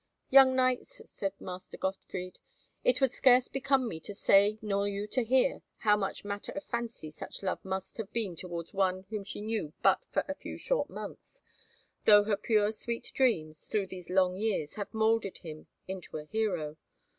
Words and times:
"Young 0.31 0.55
knights," 0.55 0.99
said 1.05 1.39
Master 1.39 1.77
Gottfried, 1.77 2.39
"it 2.83 2.99
would 2.99 3.11
scarce 3.11 3.47
become 3.47 3.87
me 3.87 3.99
to 3.99 4.15
say, 4.15 4.57
nor 4.59 4.87
you 4.87 5.05
to 5.05 5.23
hear, 5.23 5.61
how 5.77 5.95
much 5.95 6.25
matter 6.25 6.51
of 6.53 6.63
fancy 6.63 7.11
such 7.11 7.43
love 7.43 7.63
must 7.63 7.97
have 7.97 8.11
been 8.11 8.35
towards 8.35 8.73
one 8.73 9.03
whom 9.11 9.23
she 9.23 9.41
knew 9.41 9.73
but 9.83 9.99
for 10.09 10.23
a 10.27 10.33
few 10.33 10.57
short 10.57 10.89
months, 10.89 11.43
though 12.05 12.23
her 12.23 12.35
pure 12.35 12.71
sweet 12.71 13.11
dreams, 13.13 13.67
through 13.67 13.85
these 13.85 14.09
long 14.09 14.35
years, 14.35 14.73
have 14.73 14.91
moulded 14.91 15.37
him 15.37 15.67
into 15.87 16.17
a 16.17 16.25
hero. 16.25 16.77